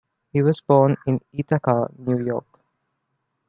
He 0.33 0.41
was 0.41 0.61
born 0.61 0.97
in 1.05 1.19
Ithaca, 1.31 1.91
New 1.95 2.25
York. 2.25 2.59